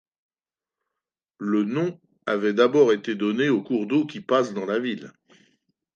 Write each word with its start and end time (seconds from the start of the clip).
Le 1.37 1.63
nom 1.63 2.01
avait 2.25 2.47
été 2.49 2.53
d'abord 2.55 2.91
donné 2.97 3.49
au 3.49 3.61
cours 3.61 3.85
d'eau 3.85 4.07
qui 4.07 4.19
passe 4.19 4.51
dans 4.51 4.65
la 4.65 4.79
ville. 4.79 5.13